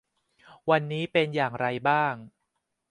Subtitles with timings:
[0.69, 2.13] วันนี้เป็นอย่างไรบ้าง